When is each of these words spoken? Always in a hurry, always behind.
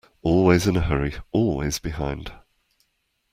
Always 0.23 0.65
in 0.65 0.75
a 0.75 0.79
hurry, 0.81 1.13
always 1.31 1.77
behind. 1.77 2.31